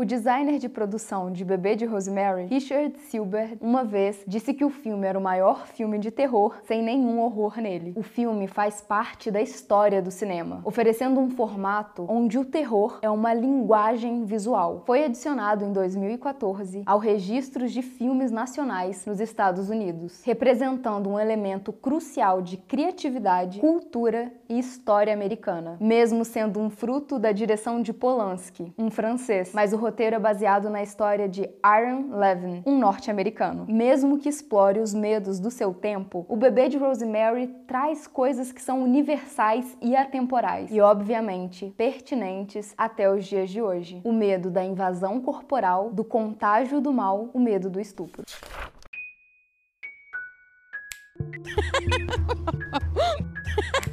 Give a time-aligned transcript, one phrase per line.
[0.00, 4.70] O designer de produção de Bebê de Rosemary, Richard Silber, uma vez disse que o
[4.70, 7.92] filme era o maior filme de terror sem nenhum horror nele.
[7.94, 13.10] O filme faz parte da história do cinema, oferecendo um formato onde o terror é
[13.10, 14.84] uma linguagem visual.
[14.86, 21.74] Foi adicionado em 2014 ao registro de filmes nacionais nos Estados Unidos, representando um elemento
[21.74, 28.72] crucial de criatividade, cultura e história americana, mesmo sendo um fruto da direção de Polanski,
[28.78, 33.66] um francês, mas o roteiro é baseado na história de Aaron Levin, um norte-americano.
[33.68, 38.62] Mesmo que explore os medos do seu tempo, o bebê de Rosemary traz coisas que
[38.62, 44.00] são universais e atemporais, e obviamente pertinentes até os dias de hoje.
[44.04, 48.22] O medo da invasão corporal, do contágio do mal, o medo do estupro.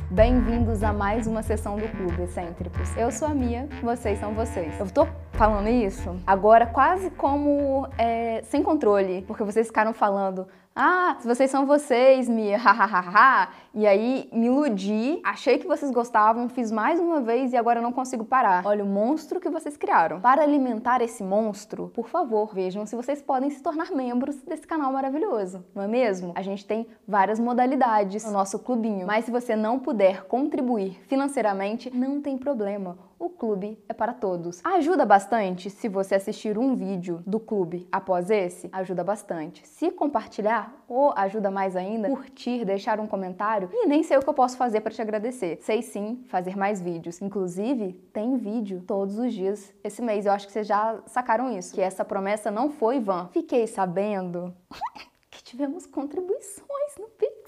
[0.09, 2.95] Bem-vindos a mais uma sessão do Clube Excêntricos.
[2.98, 4.80] Eu sou a Mia, vocês são vocês.
[4.80, 10.47] Eu tô falando isso agora quase como é, sem controle, porque vocês ficaram falando
[10.80, 13.50] ah, vocês são vocês, Mia, hahaha.
[13.73, 17.92] e aí me iludi, achei que vocês gostavam, fiz mais uma vez e agora não
[17.92, 18.64] consigo parar.
[18.64, 20.22] Olha o monstro que vocês criaram.
[20.22, 24.94] Para alimentar esse monstro, por favor, vejam se vocês podem se tornar membros desse canal
[24.94, 26.31] maravilhoso, não é mesmo?
[26.36, 31.89] A gente tem várias modalidades no nosso clubinho, mas se você não puder contribuir financeiramente,
[31.89, 34.62] não tem problema o clube é para todos.
[34.64, 39.67] Ajuda bastante se você assistir um vídeo do clube após esse, ajuda bastante.
[39.67, 44.30] Se compartilhar, ou ajuda mais ainda, curtir, deixar um comentário, e nem sei o que
[44.30, 45.59] eu posso fazer para te agradecer.
[45.62, 47.22] Sei sim fazer mais vídeos.
[47.22, 50.26] Inclusive, tem vídeo todos os dias esse mês.
[50.26, 53.30] Eu acho que vocês já sacaram isso, que essa promessa não foi vã.
[53.32, 54.54] Fiquei sabendo
[55.30, 57.47] que tivemos contribuições no Pix.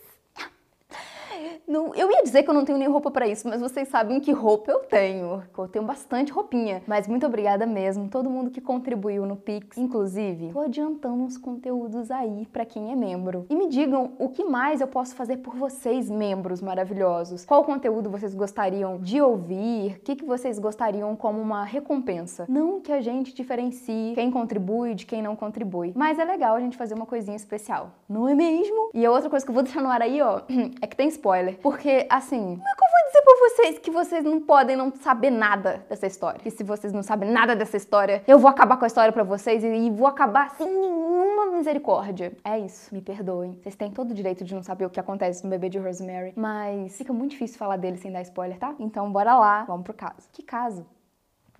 [1.67, 4.19] Não, eu ia dizer que eu não tenho nem roupa para isso, mas vocês sabem
[4.19, 5.43] que roupa eu tenho.
[5.57, 6.81] Eu tenho bastante roupinha.
[6.87, 9.77] Mas muito obrigada mesmo, todo mundo que contribuiu no Pix.
[9.77, 13.45] Inclusive, tô adiantando uns conteúdos aí para quem é membro.
[13.49, 17.45] E me digam o que mais eu posso fazer por vocês, membros maravilhosos.
[17.45, 19.97] Qual conteúdo vocês gostariam de ouvir?
[19.97, 22.45] O que, que vocês gostariam como uma recompensa?
[22.49, 26.59] Não que a gente diferencie quem contribui de quem não contribui, mas é legal a
[26.59, 28.89] gente fazer uma coisinha especial, não é mesmo?
[28.93, 30.41] E a outra coisa que eu vou deixar no ar aí, ó,
[30.81, 31.57] é que tem spoiler.
[31.59, 34.91] Porque, assim, como é que eu vou dizer pra vocês que vocês não podem não
[34.95, 36.39] saber nada dessa história?
[36.45, 39.23] E se vocês não sabem nada dessa história, eu vou acabar com a história pra
[39.23, 42.31] vocês e vou acabar sem nenhuma misericórdia.
[42.43, 43.59] É isso, me perdoem.
[43.61, 46.33] Vocês têm todo o direito de não saber o que acontece no bebê de Rosemary,
[46.35, 48.73] mas fica muito difícil falar dele sem dar spoiler, tá?
[48.79, 50.29] Então bora lá, vamos pro caso.
[50.31, 50.85] Que caso?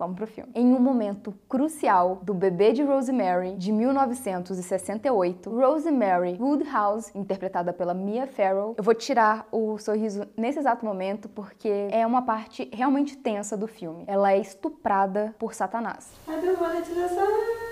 [0.00, 0.50] Vamos pro filme.
[0.54, 8.26] Em um momento crucial do bebê de Rosemary, de 1968, Rosemary Woodhouse, interpretada pela Mia
[8.26, 13.58] Farrow, eu vou tirar o sorriso nesse exato momento porque é uma parte realmente tensa
[13.58, 14.04] do filme.
[14.06, 16.10] Ela é estuprada por Satanás.
[16.26, 17.69] I don't want it to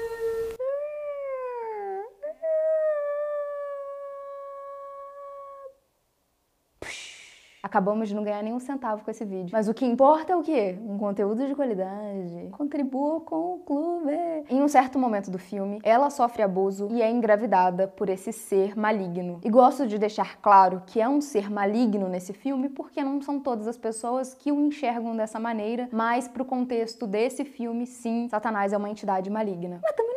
[7.62, 9.50] Acabamos de não ganhar nenhum centavo com esse vídeo.
[9.52, 10.78] Mas o que importa é o quê?
[10.86, 12.48] Um conteúdo de qualidade.
[12.52, 14.12] Contribua com o clube.
[14.48, 18.78] Em um certo momento do filme, ela sofre abuso e é engravidada por esse ser
[18.78, 19.40] maligno.
[19.44, 23.40] E gosto de deixar claro que é um ser maligno nesse filme porque não são
[23.40, 28.72] todas as pessoas que o enxergam dessa maneira, mas pro contexto desse filme, sim, Satanás
[28.72, 29.80] é uma entidade maligna.
[29.82, 30.07] Mas também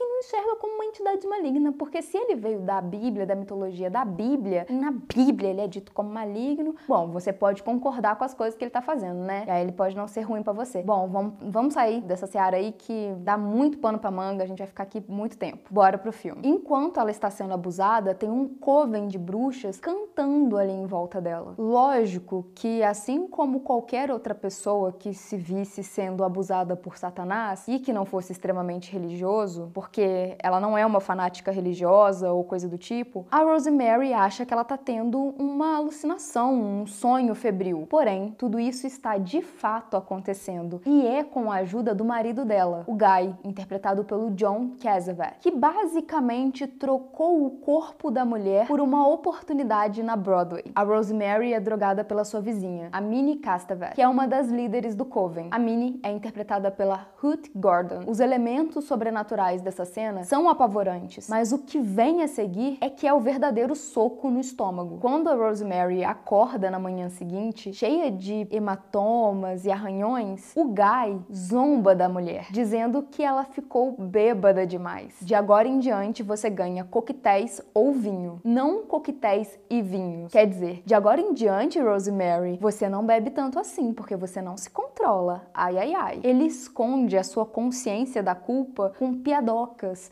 [0.00, 3.90] que não enxerga como uma entidade maligna, porque se ele veio da Bíblia, da mitologia
[3.90, 8.32] da Bíblia, na Bíblia ele é dito como maligno, Bom, você pode concordar com as
[8.32, 9.44] coisas que ele tá fazendo, né?
[9.46, 10.82] E aí ele pode não ser ruim para você.
[10.82, 14.58] Bom, vamos, vamos sair dessa seara aí que dá muito pano pra manga, a gente
[14.58, 15.68] vai ficar aqui muito tempo.
[15.70, 16.40] Bora pro filme.
[16.44, 21.54] Enquanto ela está sendo abusada, tem um coven de bruxas cantando ali em volta dela.
[21.58, 27.78] Lógico que, assim como qualquer outra pessoa que se visse sendo abusada por Satanás e
[27.78, 29.89] que não fosse extremamente religioso, porque
[30.38, 34.64] ela não é uma fanática religiosa ou coisa do tipo, a Rosemary acha que ela
[34.64, 37.86] tá tendo uma alucinação, um sonho febril.
[37.88, 42.84] Porém, tudo isso está de fato acontecendo e é com a ajuda do marido dela,
[42.86, 49.06] o Guy, interpretado pelo John Cassavet, que basicamente trocou o corpo da mulher por uma
[49.08, 50.64] oportunidade na Broadway.
[50.74, 54.94] A Rosemary é drogada pela sua vizinha, a Minnie Castavet, que é uma das líderes
[54.94, 55.48] do Coven.
[55.50, 58.02] A Minnie é interpretada pela Ruth Gordon.
[58.06, 63.06] Os elementos sobrenaturais dessa cena são apavorantes, mas o que vem a seguir é que
[63.06, 64.98] é o verdadeiro soco no estômago.
[65.00, 71.94] Quando a Rosemary acorda na manhã seguinte, cheia de hematomas e arranhões, o Guy zomba
[71.94, 75.14] da mulher, dizendo que ela ficou bêbada demais.
[75.22, 80.32] De agora em diante você ganha coquetéis ou vinho, não coquetéis e vinhos.
[80.32, 84.56] Quer dizer, de agora em diante, Rosemary, você não bebe tanto assim, porque você não
[84.56, 85.42] se controla.
[85.54, 86.20] Ai ai ai.
[86.24, 89.14] Ele esconde a sua consciência da culpa com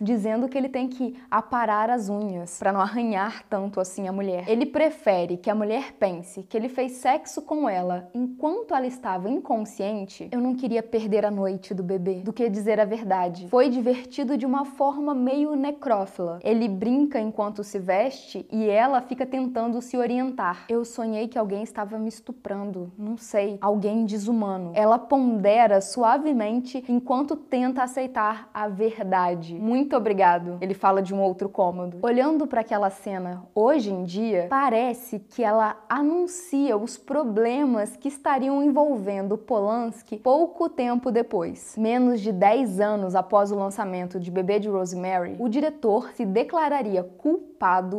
[0.01, 4.49] dizendo que ele tem que aparar as unhas para não arranhar tanto assim a mulher.
[4.49, 9.29] Ele prefere que a mulher pense que ele fez sexo com ela enquanto ela estava
[9.29, 10.29] inconsciente.
[10.33, 13.49] Eu não queria perder a noite do bebê do que dizer a verdade.
[13.49, 16.41] Foi divertido de uma forma meio necrófila.
[16.43, 20.67] Ele brinca enquanto se veste e ela fica tentando se orientar.
[20.69, 24.73] Eu sonhei que alguém estava me estuprando, não sei, alguém desumano.
[24.75, 29.38] Ela pondera suavemente enquanto tenta aceitar a verdade.
[29.55, 30.59] Muito obrigado.
[30.61, 31.99] Ele fala de um outro cômodo.
[32.03, 38.63] Olhando para aquela cena hoje em dia, parece que ela anuncia os problemas que estariam
[38.63, 41.75] envolvendo Polanski pouco tempo depois.
[41.77, 47.03] Menos de 10 anos após o lançamento de Bebê de Rosemary, o diretor se declararia
[47.03, 47.48] culpado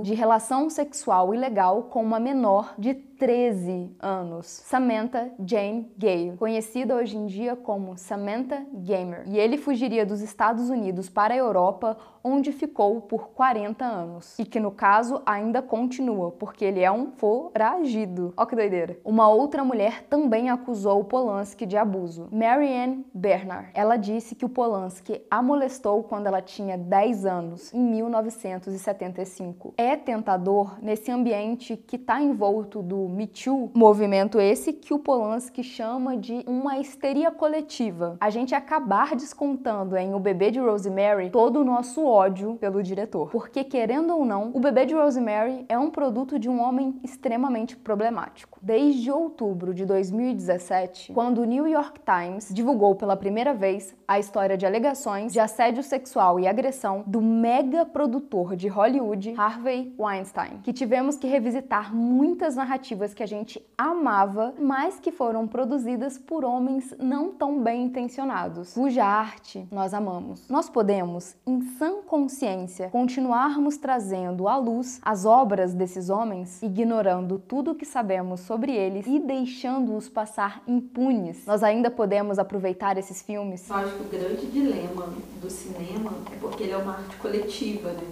[0.01, 7.17] de relação sexual ilegal com uma menor de 13 anos, Samantha Jane Gale, conhecida hoje
[7.17, 9.25] em dia como Samantha Gamer.
[9.27, 14.39] E ele fugiria dos Estados Unidos para a Europa, onde ficou por 40 anos.
[14.39, 18.33] E que no caso ainda continua, porque ele é um foragido.
[18.37, 18.97] Ó que doideira.
[19.03, 23.69] Uma outra mulher também acusou o Polanski de abuso, Marianne Bernard.
[23.73, 29.48] Ela disse que o Polanski a molestou quando ela tinha 10 anos, em 1975.
[29.77, 35.63] É tentador nesse ambiente que está envolto do Me Too, movimento esse que o Polanski
[35.63, 38.17] chama de uma histeria coletiva.
[38.19, 43.29] A gente acabar descontando em O Bebê de Rosemary todo o nosso ódio pelo diretor.
[43.31, 47.75] Porque, querendo ou não, O Bebê de Rosemary é um produto de um homem extremamente
[47.75, 48.59] problemático.
[48.61, 54.57] Desde outubro de 2017, quando o New York Times divulgou pela primeira vez a história
[54.57, 60.73] de alegações de assédio sexual e agressão do mega produtor de Hollywood, Harvey Weinstein, que
[60.73, 66.93] tivemos que revisitar muitas narrativas que a gente amava, mas que foram produzidas por homens
[66.99, 70.49] não tão bem intencionados, cuja arte nós amamos.
[70.49, 77.71] Nós podemos, em sã consciência, continuarmos trazendo à luz as obras desses homens, ignorando tudo
[77.71, 81.45] o que sabemos sobre eles e deixando-os passar impunes.
[81.45, 83.69] Nós ainda podemos aproveitar esses filmes?
[83.69, 85.07] Eu acho que o grande dilema
[85.41, 88.03] do cinema é porque ele é uma arte coletiva, né?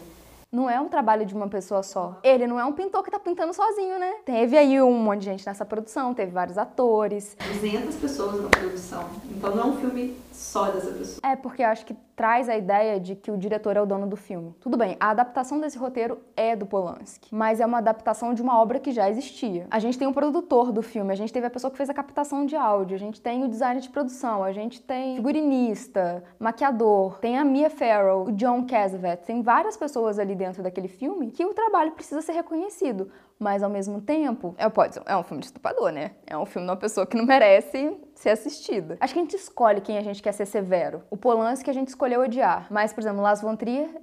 [0.49, 2.19] Não é um trabalho de uma pessoa só.
[2.23, 4.13] Ele não é um pintor que tá pintando sozinho, né?
[4.23, 7.35] Teve aí um monte de gente nessa produção, teve vários atores.
[7.61, 9.03] 200 pessoas na produção.
[9.29, 11.19] Então não é um filme só dessa pessoa.
[11.23, 14.07] É, porque eu acho que traz a ideia de que o diretor é o dono
[14.07, 14.55] do filme.
[14.59, 18.59] Tudo bem, a adaptação desse roteiro é do Polanski, mas é uma adaptação de uma
[18.59, 19.67] obra que já existia.
[19.69, 21.93] A gente tem o produtor do filme, a gente teve a pessoa que fez a
[21.93, 27.19] captação de áudio, a gente tem o design de produção, a gente tem figurinista, maquiador,
[27.19, 31.45] tem a Mia Farrow, o John Cassavetes, tem várias pessoas ali dentro daquele filme que
[31.45, 35.47] o trabalho precisa ser reconhecido mas ao mesmo tempo, é, pode, é um filme de
[35.47, 36.11] estuprador, né?
[36.25, 38.97] É um filme de uma pessoa que não merece ser assistida.
[38.99, 41.03] Acho que a gente escolhe quem a gente quer ser severo.
[41.09, 43.55] O Polanski a gente escolheu odiar, mas, por exemplo, Las von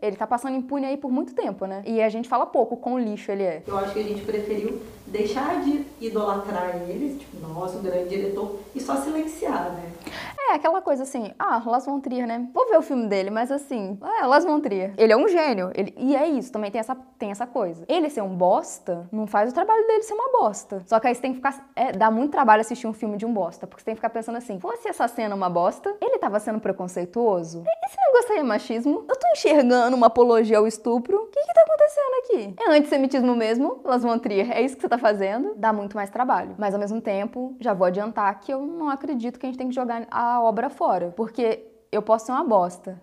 [0.02, 1.82] ele tá passando impune aí por muito tempo, né?
[1.86, 3.62] E a gente fala pouco quão lixo ele é.
[3.66, 8.58] Eu acho que a gente preferiu deixar de idolatrar ele, tipo, nossa, um grande diretor,
[8.74, 9.92] e só silenciar, né?
[10.50, 12.48] É, aquela coisa assim, ah, Las von né?
[12.52, 14.60] Vou ver o filme dele, mas assim, é, Las von.
[14.96, 15.70] Ele é um gênio.
[15.74, 15.94] Ele...
[15.96, 17.84] E é isso, também tem essa, tem essa coisa.
[17.88, 20.82] Ele ser um bosta, não faz o trabalho dele ser uma bosta.
[20.86, 21.70] Só que aí você tem que ficar...
[21.74, 24.10] É, dá muito trabalho assistir um filme de um bosta, porque você tem que ficar
[24.10, 27.64] pensando assim, fosse essa cena uma bosta, ele tava sendo preconceituoso?
[27.84, 29.04] Esse negócio aí é machismo?
[29.08, 31.16] Eu tô enxergando uma apologia ao estupro?
[31.16, 32.54] O que que tá acontecendo aqui?
[32.62, 34.20] É antissemitismo mesmo, Las von
[34.54, 35.54] é isso que você tá fazendo?
[35.56, 36.54] Dá muito mais trabalho.
[36.58, 39.68] Mas ao mesmo tempo, já vou adiantar que eu não acredito que a gente tem
[39.68, 43.00] que jogar a obra fora, porque eu posso ser uma bosta.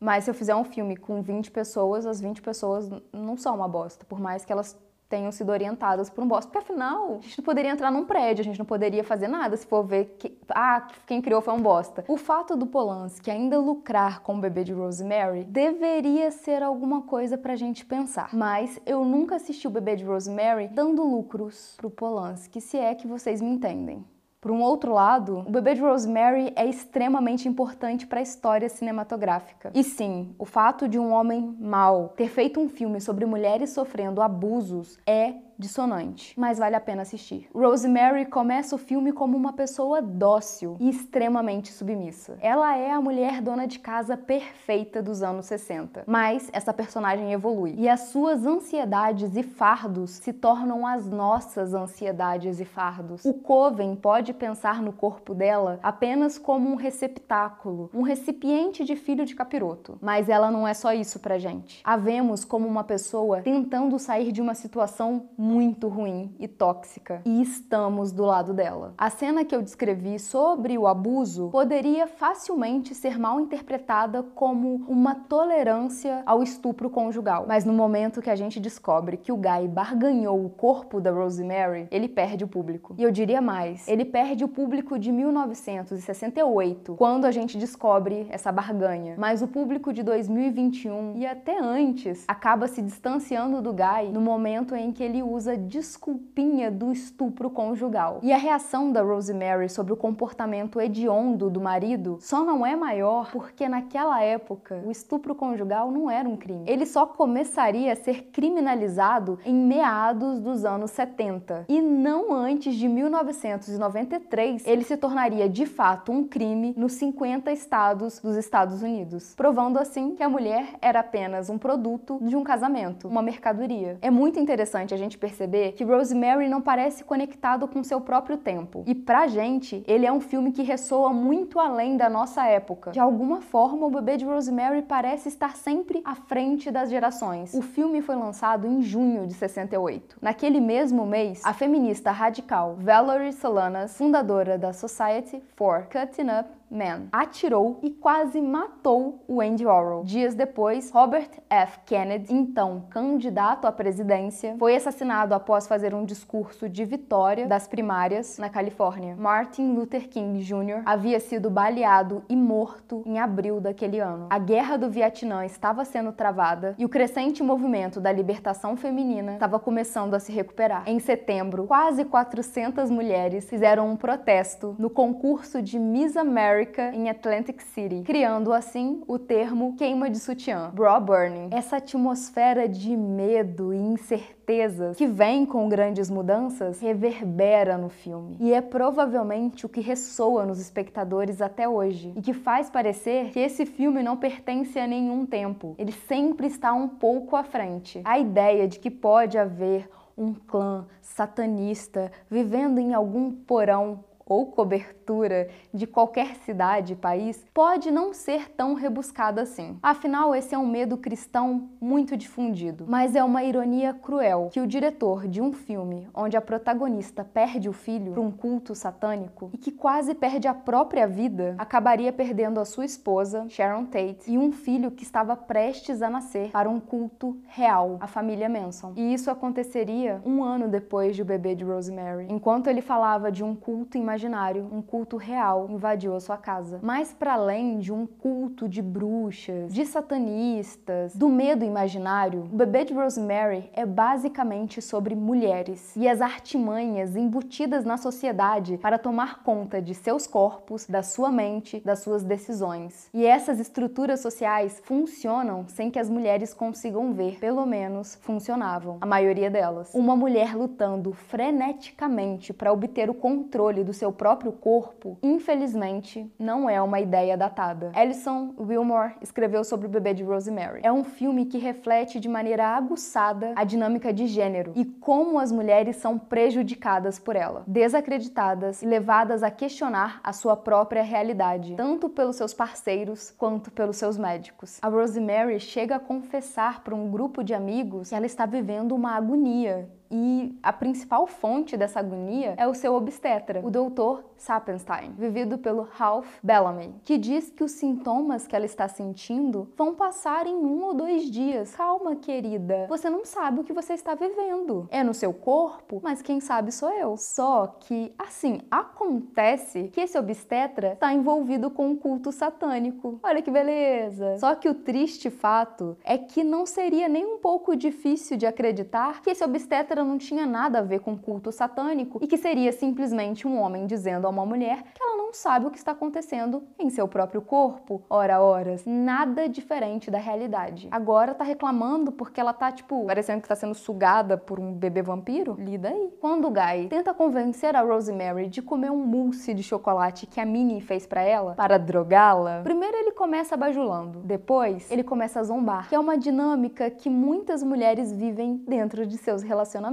[0.00, 3.68] Mas se eu fizer um filme com 20 pessoas, as 20 pessoas não são uma
[3.68, 4.76] bosta, por mais que elas
[5.08, 6.50] tenham sido orientadas por um bosta.
[6.50, 9.56] Porque afinal, a gente não poderia entrar num prédio, a gente não poderia fazer nada
[9.56, 12.04] se for ver que, ah, quem criou foi um bosta.
[12.08, 17.38] O fato do Polanski ainda lucrar com o bebê de Rosemary deveria ser alguma coisa
[17.38, 18.30] pra gente pensar.
[18.32, 23.06] Mas eu nunca assisti o bebê de Rosemary dando lucros pro Polanski, se é que
[23.06, 24.04] vocês me entendem.
[24.44, 29.70] Por um outro lado, o bebê de Rosemary é extremamente importante para a história cinematográfica.
[29.74, 34.20] E sim, o fato de um homem mau ter feito um filme sobre mulheres sofrendo
[34.20, 37.48] abusos é dissonante, mas vale a pena assistir.
[37.54, 42.38] Rosemary começa o filme como uma pessoa dócil e extremamente submissa.
[42.40, 47.74] Ela é a mulher dona de casa perfeita dos anos 60, mas essa personagem evolui
[47.76, 53.24] e as suas ansiedades e fardos se tornam as nossas ansiedades e fardos.
[53.24, 59.24] O Coven pode pensar no corpo dela apenas como um receptáculo, um recipiente de filho
[59.24, 61.80] de capiroto, mas ela não é só isso pra gente.
[61.84, 67.42] A vemos como uma pessoa tentando sair de uma situação muito ruim e tóxica e
[67.42, 68.94] estamos do lado dela.
[68.96, 75.14] A cena que eu descrevi sobre o abuso poderia facilmente ser mal interpretada como uma
[75.14, 80.42] tolerância ao estupro conjugal, mas no momento que a gente descobre que o Guy barganhou
[80.42, 82.94] o corpo da Rosemary, ele perde o público.
[82.96, 88.50] E eu diria mais, ele perde o público de 1968, quando a gente descobre essa
[88.50, 94.22] barganha, mas o público de 2021 e até antes acaba se distanciando do Guy no
[94.22, 98.20] momento em que ele usa desculpinha do estupro conjugal.
[98.22, 103.30] E a reação da Rosemary sobre o comportamento hediondo do marido só não é maior
[103.32, 106.64] porque naquela época o estupro conjugal não era um crime.
[106.66, 112.88] Ele só começaria a ser criminalizado em meados dos anos 70 e não antes de
[112.88, 119.78] 1993 ele se tornaria de fato um crime nos 50 estados dos Estados Unidos, provando
[119.78, 123.98] assim que a mulher era apenas um produto de um casamento, uma mercadoria.
[124.00, 128.84] É muito interessante a gente perceber que Rosemary não parece conectado com seu próprio tempo.
[128.86, 132.90] E pra gente, ele é um filme que ressoa muito além da nossa época.
[132.90, 137.54] De alguma forma, o bebê de Rosemary parece estar sempre à frente das gerações.
[137.54, 140.18] O filme foi lançado em junho de 68.
[140.20, 147.06] Naquele mesmo mês, a feminista radical Valerie Solanas, fundadora da Society for Cutting Up Man,
[147.12, 150.02] atirou e quase matou o Andy Warhol.
[150.02, 151.78] Dias depois, Robert F.
[151.86, 158.38] Kennedy, então candidato à presidência, foi assassinado após fazer um discurso de vitória das primárias
[158.38, 159.14] na Califórnia.
[159.14, 160.82] Martin Luther King Jr.
[160.84, 164.26] havia sido baleado e morto em abril daquele ano.
[164.28, 169.60] A guerra do Vietnã estava sendo travada e o crescente movimento da libertação feminina estava
[169.60, 170.82] começando a se recuperar.
[170.88, 176.63] Em setembro, quase 400 mulheres fizeram um protesto no concurso de Miss America
[176.94, 181.48] em Atlantic City, criando assim o termo queima de sutiã, bra burning.
[181.50, 188.52] Essa atmosfera de medo e incertezas que vem com grandes mudanças reverbera no filme e
[188.52, 193.64] é provavelmente o que ressoa nos espectadores até hoje e que faz parecer que esse
[193.64, 195.74] filme não pertence a nenhum tempo.
[195.78, 198.00] Ele sempre está um pouco à frente.
[198.04, 205.48] A ideia de que pode haver um clã satanista vivendo em algum porão ou cobertura
[205.72, 209.78] de qualquer cidade e país pode não ser tão rebuscada assim.
[209.82, 214.66] Afinal, esse é um medo cristão muito difundido, mas é uma ironia cruel que o
[214.66, 219.58] diretor de um filme onde a protagonista perde o filho para um culto satânico e
[219.58, 224.52] que quase perde a própria vida acabaria perdendo a sua esposa, Sharon Tate, e um
[224.52, 228.92] filho que estava prestes a nascer para um culto real, a família Manson.
[228.96, 232.26] E isso aconteceria um ano depois de o bebê de Rosemary.
[232.30, 236.78] Enquanto ele falava de um culto imaginário imaginário, um culto real invadiu a sua casa.
[236.82, 242.84] Mas para além de um culto de bruxas, de satanistas, do medo imaginário, o bebê
[242.84, 249.82] de Rosemary é basicamente sobre mulheres e as artimanhas embutidas na sociedade para tomar conta
[249.82, 253.08] de seus corpos, da sua mente, das suas decisões.
[253.12, 259.06] E essas estruturas sociais funcionam sem que as mulheres consigam ver, pelo menos funcionavam, a
[259.06, 259.92] maioria delas.
[259.92, 266.68] Uma mulher lutando freneticamente para obter o controle do seu seu próprio corpo, infelizmente, não
[266.68, 267.90] é uma ideia datada.
[267.94, 270.80] Alison Wilmore escreveu sobre o bebê de Rosemary.
[270.82, 275.50] É um filme que reflete de maneira aguçada a dinâmica de gênero e como as
[275.50, 282.10] mulheres são prejudicadas por ela, desacreditadas e levadas a questionar a sua própria realidade, tanto
[282.10, 284.78] pelos seus parceiros quanto pelos seus médicos.
[284.82, 289.12] A Rosemary chega a confessar para um grupo de amigos que ela está vivendo uma
[289.12, 294.22] agonia e a principal fonte dessa agonia é o seu obstetra, o Dr.
[294.36, 299.92] Sapenstein, vivido pelo Ralph Bellamy, que diz que os sintomas que ela está sentindo vão
[299.92, 301.74] passar em um ou dois dias.
[301.74, 304.86] Calma, querida, você não sabe o que você está vivendo.
[304.88, 307.16] É no seu corpo, mas quem sabe sou eu.
[307.16, 313.18] Só que, assim, acontece que esse obstetra está envolvido com um culto satânico.
[313.20, 314.38] Olha que beleza!
[314.38, 319.20] Só que o triste fato é que não seria nem um pouco difícil de acreditar
[319.20, 323.46] que esse obstetra não tinha nada a ver com culto satânico e que seria simplesmente
[323.46, 326.88] um homem dizendo a uma mulher que ela não sabe o que está acontecendo em
[326.90, 328.84] seu próprio corpo, ora horas.
[328.86, 330.88] Nada diferente da realidade.
[330.90, 335.02] Agora tá reclamando porque ela tá, tipo, parecendo que tá sendo sugada por um bebê
[335.02, 335.56] vampiro?
[335.58, 336.12] Lida aí.
[336.20, 340.46] Quando o Guy tenta convencer a Rosemary de comer um mousse de chocolate que a
[340.46, 344.20] Minnie fez para ela, para drogá-la, primeiro ele começa bajulando.
[344.20, 349.16] Depois, ele começa a zombar, que é uma dinâmica que muitas mulheres vivem dentro de
[349.16, 349.83] seus relacionamentos,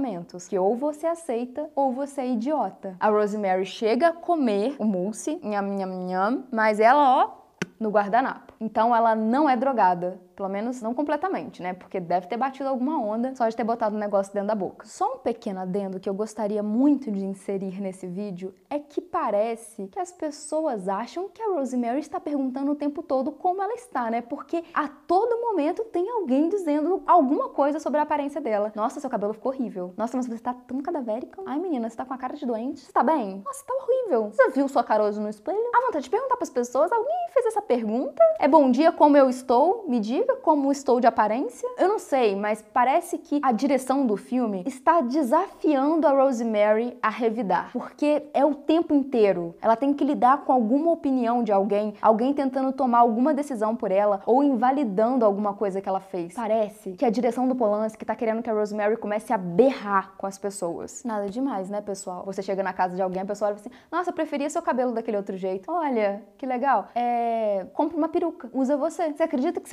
[0.48, 2.96] que ou você aceita ou você é idiota.
[2.98, 7.42] A Rosemary chega a comer o mousse, nham, nham, nham, mas ela, ó,
[7.78, 8.54] no guardanapo.
[8.60, 10.20] Então ela não é drogada.
[10.42, 11.72] Pelo menos não completamente, né?
[11.72, 14.56] Porque deve ter batido alguma onda só de ter botado o um negócio dentro da
[14.56, 14.84] boca.
[14.84, 19.86] Só um pequeno adendo que eu gostaria muito de inserir nesse vídeo é que parece
[19.86, 24.10] que as pessoas acham que a Rosemary está perguntando o tempo todo como ela está,
[24.10, 24.20] né?
[24.20, 28.72] Porque a todo momento tem alguém dizendo alguma coisa sobre a aparência dela.
[28.74, 29.94] Nossa, seu cabelo ficou horrível.
[29.96, 31.40] Nossa, mas você tá tão cadavérica.
[31.46, 32.80] Ai, menina, você tá com a cara de doente.
[32.80, 33.42] Você tá bem?
[33.44, 34.32] Nossa, tá horrível.
[34.32, 35.70] Você viu sua cara hoje no espelho?
[35.72, 38.20] A vontade de perguntar para as pessoas, alguém fez essa pergunta?
[38.40, 39.84] É bom dia, como eu estou?
[39.86, 41.68] Me diga como estou de aparência?
[41.78, 47.08] Eu não sei, mas parece que a direção do filme está desafiando a Rosemary a
[47.08, 49.54] revidar, porque é o tempo inteiro.
[49.60, 53.90] Ela tem que lidar com alguma opinião de alguém, alguém tentando tomar alguma decisão por
[53.90, 56.34] ela ou invalidando alguma coisa que ela fez.
[56.34, 60.26] Parece que a direção do Polanski está querendo que a Rosemary comece a berrar com
[60.26, 61.02] as pessoas.
[61.04, 62.24] Nada demais, né, pessoal?
[62.26, 64.92] Você chega na casa de alguém, a pessoa olha assim: "Nossa, eu preferia seu cabelo
[64.92, 65.70] daquele outro jeito.
[65.70, 66.88] Olha, que legal.
[66.94, 69.12] É, compra uma peruca, usa você.
[69.12, 69.68] Você acredita que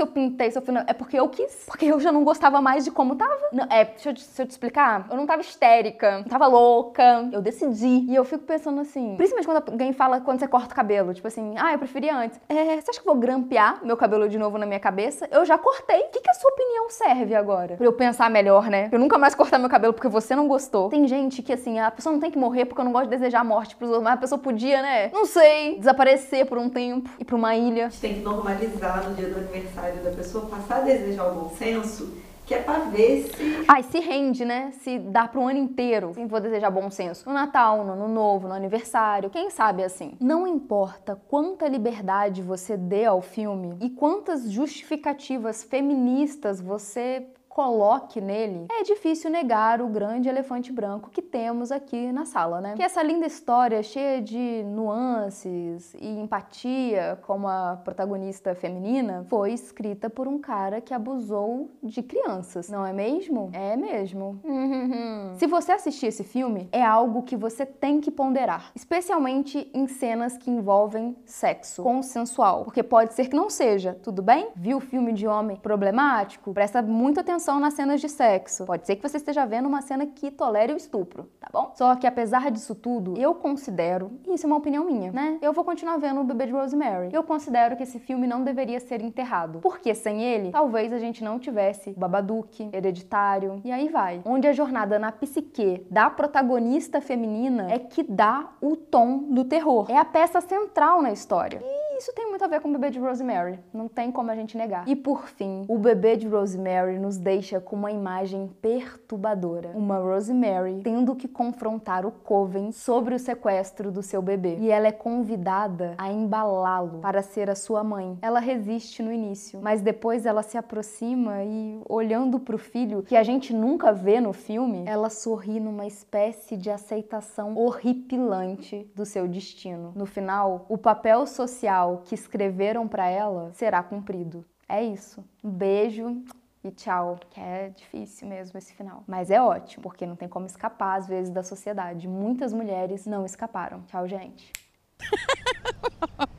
[0.47, 1.65] eu é porque eu quis?
[1.65, 3.49] Porque eu já não gostava mais de como tava?
[3.51, 5.07] Não, é, deixa eu, deixa eu te explicar.
[5.09, 7.29] Eu não tava histérica, não tava louca.
[7.31, 8.05] Eu decidi.
[8.07, 11.27] E eu fico pensando assim, principalmente quando alguém fala quando você corta o cabelo, tipo
[11.27, 12.39] assim, ah, eu preferia antes.
[12.47, 15.27] É, você acha que eu vou grampear meu cabelo de novo na minha cabeça?
[15.31, 16.01] Eu já cortei.
[16.01, 17.75] O que, que a sua opinião serve agora?
[17.75, 18.89] Pra eu pensar melhor, né?
[18.89, 20.89] Pra eu nunca mais cortar meu cabelo porque você não gostou.
[20.89, 23.11] Tem gente que, assim, a pessoa não tem que morrer porque eu não gosto de
[23.11, 25.09] desejar a morte pros outros, mas a pessoa podia, né?
[25.13, 27.87] Não sei, desaparecer por um tempo, ir pra uma ilha.
[27.87, 31.35] A gente tem que normalizar no dia do aniversário da pessoa passar a desejar o
[31.35, 32.13] bom senso,
[32.45, 33.65] que é pra ver se.
[33.67, 34.71] Ai, se rende, né?
[34.81, 36.13] Se dá pro ano inteiro.
[36.15, 37.27] Sim, vou desejar bom senso.
[37.27, 39.29] No Natal, no Ano Novo, no aniversário.
[39.29, 40.13] Quem sabe assim?
[40.19, 48.67] Não importa quanta liberdade você dê ao filme e quantas justificativas feministas você coloque nele,
[48.71, 52.75] é difícil negar o grande elefante branco que temos aqui na sala, né?
[52.75, 60.09] Que essa linda história cheia de nuances e empatia, como a protagonista feminina, foi escrita
[60.09, 63.49] por um cara que abusou de crianças, não é mesmo?
[63.51, 64.39] É mesmo.
[65.37, 70.37] Se você assistir esse filme, é algo que você tem que ponderar, especialmente em cenas
[70.37, 74.49] que envolvem sexo consensual, porque pode ser que não seja, tudo bem?
[74.55, 76.53] Viu filme de homem problemático?
[76.53, 78.65] Presta muita atenção nas cenas de sexo.
[78.65, 81.71] Pode ser que você esteja vendo uma cena que tolere o estupro, tá bom?
[81.75, 85.37] Só que apesar disso tudo, eu considero, e isso é uma opinião minha, né?
[85.41, 87.09] Eu vou continuar vendo o bebê de Rosemary.
[87.13, 89.59] Eu considero que esse filme não deveria ser enterrado.
[89.59, 94.21] Porque sem ele, talvez a gente não tivesse Babadook, Hereditário, e aí vai.
[94.25, 99.85] Onde a jornada na psique da protagonista feminina é que dá o tom do terror.
[99.89, 101.61] É a peça central na história.
[101.63, 104.35] E isso tem muito a ver com o bebê de Rosemary, não tem como a
[104.35, 104.87] gente negar.
[104.87, 109.71] E por fim, o bebê de Rosemary nos deixa com uma imagem perturbadora.
[109.75, 114.55] Uma Rosemary tendo que confrontar o Coven sobre o sequestro do seu bebê.
[114.59, 118.17] E ela é convidada a embalá-lo para ser a sua mãe.
[118.21, 123.17] Ela resiste no início, mas depois ela se aproxima e, olhando para o filho, que
[123.17, 129.27] a gente nunca vê no filme, ela sorri numa espécie de aceitação horripilante do seu
[129.27, 129.91] destino.
[129.93, 134.45] No final, o papel social que escreveram para ela será cumprido.
[134.67, 135.23] É isso.
[135.43, 136.23] Um beijo
[136.63, 137.19] e tchau.
[137.29, 139.03] Que é difícil mesmo esse final.
[139.07, 142.07] Mas é ótimo, porque não tem como escapar às vezes da sociedade.
[142.07, 143.81] Muitas mulheres não escaparam.
[143.83, 144.51] Tchau, gente.